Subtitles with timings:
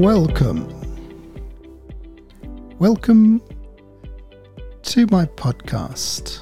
[0.00, 0.66] Welcome.
[2.78, 3.42] Welcome
[4.80, 6.38] to my podcast.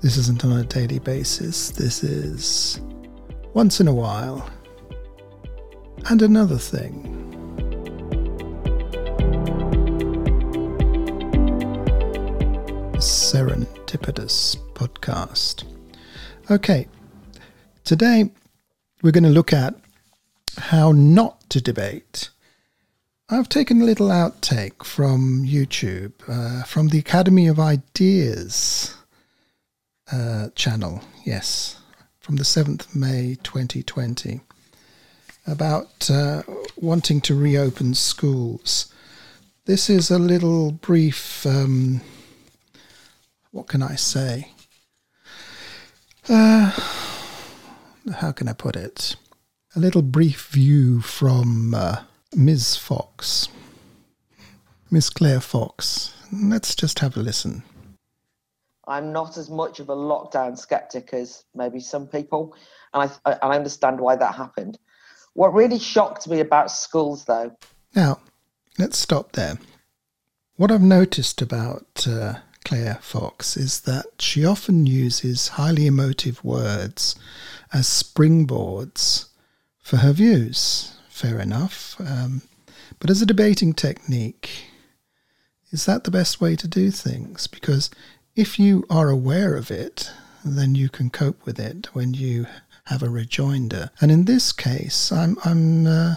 [0.00, 2.80] This isn't on a daily basis, this is
[3.52, 4.48] once in a while.
[6.08, 7.12] And another thing.
[12.96, 15.64] Serendipitous podcast.
[16.50, 16.88] Okay,
[17.84, 18.30] today
[19.02, 19.74] we're going to look at
[20.66, 22.28] how not to debate.
[23.30, 28.92] I've taken a little outtake from YouTube, uh, from the Academy of Ideas
[30.10, 31.80] uh, channel, yes,
[32.18, 34.40] from the 7th May 2020,
[35.46, 36.42] about uh,
[36.74, 38.92] wanting to reopen schools.
[39.66, 42.00] This is a little brief, um,
[43.52, 44.50] what can I say?
[46.28, 46.72] Uh,
[48.16, 49.14] how can I put it?
[49.76, 51.96] A little brief view from uh,
[52.34, 52.76] Ms.
[52.78, 53.48] Fox,
[54.90, 56.14] Miss Claire Fox.
[56.32, 57.62] Let's just have a listen.
[58.88, 62.56] I'm not as much of a lockdown skeptic as maybe some people,
[62.94, 64.78] and I, I understand why that happened.
[65.34, 67.54] What really shocked me about schools, though.
[67.94, 68.20] Now,
[68.78, 69.58] let's stop there.
[70.56, 77.14] What I've noticed about uh, Claire Fox is that she often uses highly emotive words
[77.74, 79.26] as springboards
[79.86, 80.98] for her views.
[81.08, 81.94] Fair enough.
[82.00, 82.42] Um,
[82.98, 84.50] but as a debating technique,
[85.70, 87.46] is that the best way to do things?
[87.46, 87.88] Because
[88.34, 90.10] if you are aware of it,
[90.44, 92.46] then you can cope with it when you
[92.86, 93.90] have a rejoinder.
[94.00, 96.14] And in this case, I'm I'm uh,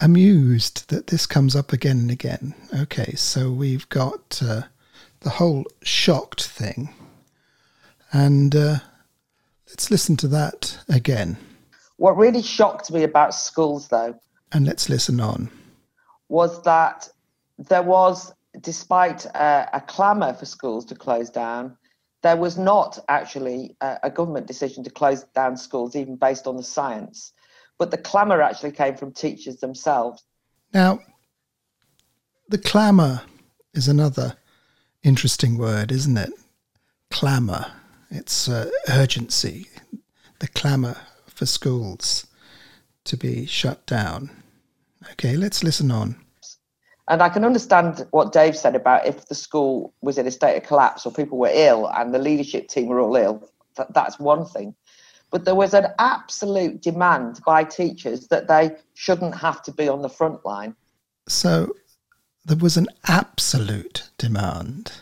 [0.00, 2.54] amused that this comes up again and again.
[2.74, 4.62] Okay, so we've got uh,
[5.20, 6.92] the whole shocked thing,
[8.12, 8.78] and uh,
[9.68, 11.36] let's listen to that again.
[12.00, 14.18] What really shocked me about schools, though,
[14.52, 15.50] and let's listen on,
[16.30, 17.06] was that
[17.58, 21.76] there was despite uh, a clamour for schools to close down,
[22.22, 26.56] there was not actually a, a, government decision to close down schools, even based on
[26.56, 27.34] the science.
[27.78, 30.24] But the clamour actually came from teachers themselves.
[30.72, 31.00] Now,
[32.48, 33.20] the clamour
[33.74, 34.38] is another
[35.02, 36.32] interesting word, isn't it?
[37.10, 37.66] Clamour.
[38.10, 39.68] It's uh, urgency.
[40.38, 40.96] The clamour
[41.40, 42.26] for schools
[43.02, 44.28] to be shut down.
[45.12, 46.16] Okay, let's listen on.
[47.08, 50.58] And I can understand what Dave said about if the school was in a state
[50.58, 54.18] of collapse or people were ill and the leadership team were all ill, that, that's
[54.18, 54.74] one thing.
[55.30, 60.02] But there was an absolute demand by teachers that they shouldn't have to be on
[60.02, 60.76] the front line.
[61.26, 61.74] So
[62.44, 64.92] there was an absolute demand.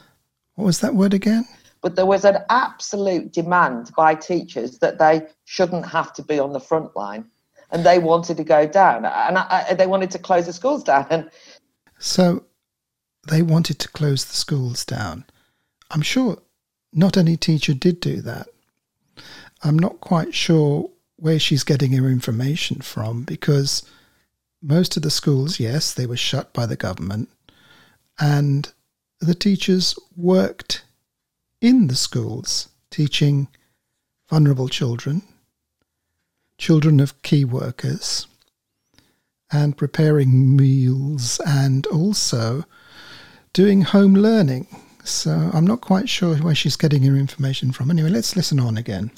[0.55, 1.49] What was that word again?
[1.81, 6.53] But there was an absolute demand by teachers that they shouldn't have to be on
[6.53, 7.25] the front line
[7.71, 10.83] and they wanted to go down and I, I, they wanted to close the schools
[10.83, 11.31] down
[11.99, 12.45] so
[13.29, 15.25] they wanted to close the schools down.
[15.91, 16.39] I'm sure
[16.93, 18.49] not any teacher did do that.
[19.63, 23.83] I'm not quite sure where she's getting her information from because
[24.63, 27.29] most of the schools, yes, they were shut by the government,
[28.19, 28.73] and
[29.21, 30.85] the teachers worked
[31.61, 33.49] in the schools teaching
[34.29, 35.23] vulnerable children,
[36.59, 38.27] children of key workers,
[39.51, 42.65] and preparing meals and also
[43.53, 44.67] doing home learning.
[45.05, 47.91] So I'm not quite sure where she's getting her information from.
[47.91, 49.11] Anyway, let's listen on again.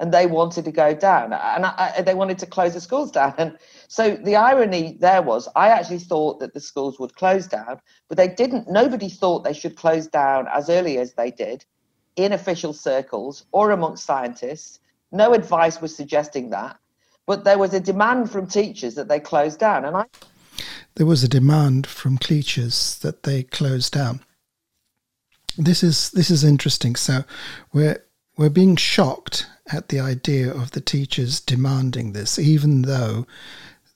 [0.00, 3.10] And they wanted to go down, and I, I, they wanted to close the schools
[3.10, 3.34] down.
[3.36, 7.80] And so the irony there was, I actually thought that the schools would close down,
[8.08, 8.70] but they didn't.
[8.70, 11.64] Nobody thought they should close down as early as they did,
[12.16, 14.78] in official circles or amongst scientists.
[15.10, 16.78] No advice was suggesting that
[17.28, 20.04] but there was a demand from teachers that they close down and i
[20.96, 24.20] there was a demand from teachers that they close down
[25.56, 27.22] this is this is interesting so
[27.72, 28.02] we're
[28.38, 33.26] we're being shocked at the idea of the teachers demanding this even though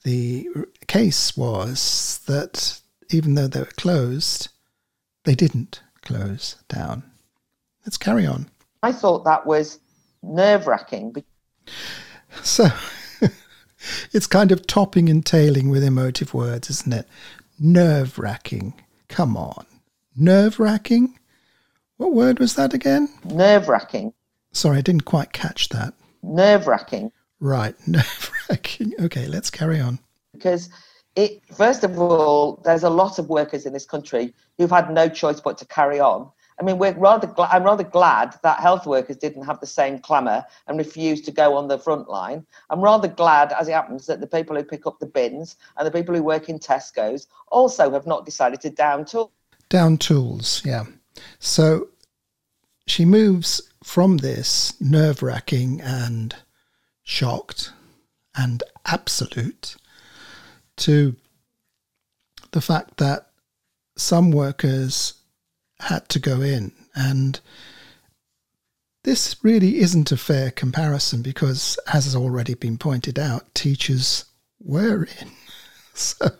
[0.04, 0.46] the
[0.86, 2.80] case was that
[3.10, 4.48] even though they were closed
[5.24, 7.02] they didn't close down
[7.86, 8.50] let's carry on
[8.82, 9.80] i thought that was
[10.22, 11.14] nerve-wracking
[12.42, 12.68] so
[14.12, 17.08] it's kind of topping and tailing with emotive words, isn't it?
[17.58, 18.74] Nerve wracking.
[19.08, 19.66] Come on.
[20.16, 21.18] Nerve wracking?
[21.96, 23.08] What word was that again?
[23.24, 24.12] Nerve wracking.
[24.52, 25.94] Sorry, I didn't quite catch that.
[26.22, 27.10] Nerve wracking.
[27.40, 28.94] Right, nerve wracking.
[29.00, 29.98] Okay, let's carry on.
[30.32, 30.68] Because
[31.16, 35.08] it, first of all, there's a lot of workers in this country who've had no
[35.08, 36.30] choice but to carry on.
[36.60, 39.98] I mean, we're rather gl- I'm rather glad that health workers didn't have the same
[39.98, 42.46] clamour and refused to go on the front line.
[42.70, 45.86] I'm rather glad, as it happens, that the people who pick up the bins and
[45.86, 49.32] the people who work in Tesco's also have not decided to down tool.
[49.70, 50.84] Down tools, yeah.
[51.38, 51.88] So
[52.92, 56.36] she moves from this nerve wracking and
[57.02, 57.72] shocked
[58.36, 59.76] and absolute
[60.76, 61.16] to
[62.50, 63.30] the fact that
[63.96, 65.14] some workers
[65.80, 66.70] had to go in.
[66.94, 67.40] And
[69.04, 74.26] this really isn't a fair comparison because, as has already been pointed out, teachers
[74.60, 75.30] were in.
[75.94, 76.30] So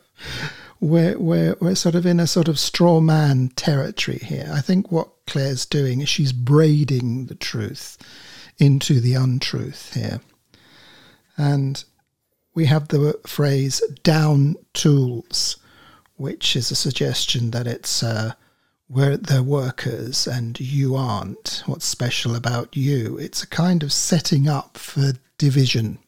[0.81, 4.51] we're, we're, we're sort of in a sort of straw man territory here.
[4.51, 7.99] I think what Claire's doing is she's braiding the truth
[8.59, 10.21] into the untruth here.
[11.37, 11.83] And
[12.55, 15.57] we have the phrase down tools,
[16.17, 18.33] which is a suggestion that it's uh,
[18.89, 21.63] where they're workers and you aren't.
[21.67, 23.17] What's special about you?
[23.17, 25.99] It's a kind of setting up for division.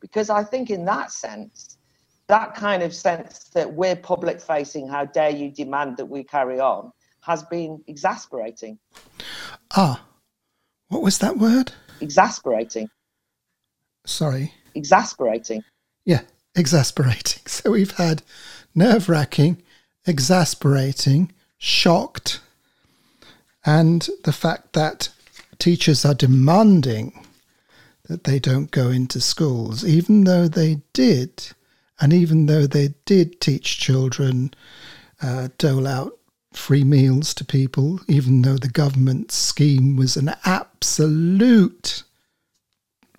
[0.00, 1.78] Because I think, in that sense,
[2.26, 6.60] that kind of sense that we're public facing, how dare you demand that we carry
[6.60, 6.92] on,
[7.26, 8.78] has been exasperating.
[9.76, 10.00] Ah,
[10.88, 11.72] what was that word?
[12.00, 12.88] Exasperating.
[14.06, 14.52] Sorry.
[14.74, 15.64] Exasperating.
[16.04, 16.22] Yeah,
[16.54, 17.42] exasperating.
[17.56, 18.22] So we've had
[18.74, 19.62] nerve wracking,
[20.06, 22.40] exasperating, shocked,
[23.64, 25.08] and the fact that
[25.58, 27.24] teachers are demanding
[28.04, 31.48] that they don't go into schools, even though they did,
[32.00, 34.52] and even though they did teach children,
[35.22, 36.15] uh, dole out
[36.56, 42.02] free meals to people, even though the government scheme was an absolute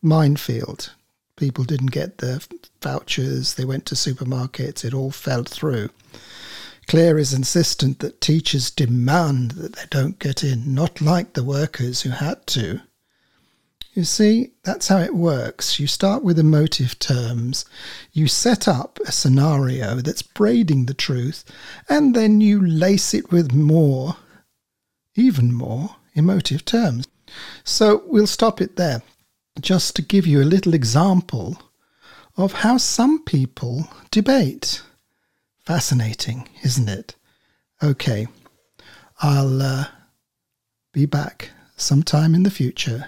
[0.01, 0.91] minefield.
[1.37, 2.39] People didn't get their
[2.81, 5.89] vouchers, they went to supermarkets, it all fell through.
[6.87, 12.01] Claire is insistent that teachers demand that they don't get in, not like the workers
[12.01, 12.81] who had to.
[13.97, 15.79] You see, that's how it works.
[15.79, 17.65] You start with emotive terms,
[18.13, 21.43] you set up a scenario that's braiding the truth,
[21.89, 24.17] and then you lace it with more,
[25.15, 27.07] even more, emotive terms.
[27.63, 29.01] So we'll stop it there,
[29.59, 31.59] just to give you a little example
[32.37, 34.83] of how some people debate.
[35.65, 37.15] Fascinating, isn't it?
[37.81, 38.27] Okay,
[39.23, 39.85] I'll uh,
[40.93, 43.07] be back sometime in the future.